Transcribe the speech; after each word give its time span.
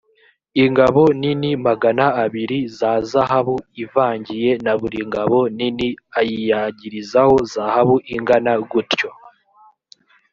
ingabo 0.63 1.01
nini 1.21 1.49
magana 1.65 2.05
abiri 2.23 2.59
za 2.77 2.93
zahabu 3.11 3.55
ivangiye 3.83 4.49
na 4.63 4.73
buri 4.79 4.99
ngabo 5.09 5.39
nini 5.57 5.87
ayiyagirizaho 6.19 7.35
zahabu 7.53 7.95
ingana 8.15 8.51
gutyo 8.71 9.09